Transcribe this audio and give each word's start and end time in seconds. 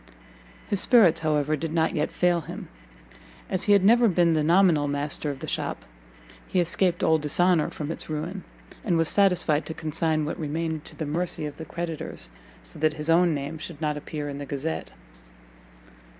His 0.67 0.79
spirits, 0.79 1.19
however, 1.19 1.55
did 1.55 1.71
not 1.71 1.93
yet 1.93 2.11
fail 2.11 2.41
him; 2.41 2.69
as 3.51 3.65
he 3.65 3.73
had 3.73 3.83
never 3.85 4.07
been 4.07 4.33
the 4.33 4.41
nominal 4.43 4.87
master 4.87 5.29
of 5.29 5.41
the 5.41 5.47
shop, 5.47 5.85
he 6.47 6.59
escaped 6.59 7.03
all 7.03 7.19
dishonour 7.19 7.69
from 7.69 7.91
its 7.91 8.09
ruin, 8.09 8.43
and 8.83 8.97
was 8.97 9.07
satisfied 9.07 9.63
to 9.67 9.75
consign 9.75 10.25
what 10.25 10.39
remained 10.39 10.85
to 10.85 10.95
the 10.95 11.05
mercy 11.05 11.45
of 11.45 11.57
the 11.57 11.65
creditors, 11.65 12.31
so 12.63 12.79
that 12.79 12.93
his 12.95 13.11
own 13.11 13.35
name 13.35 13.59
should 13.59 13.79
not 13.79 13.95
appear 13.95 14.27
in 14.27 14.39
the 14.39 14.45
Gazette. 14.47 14.89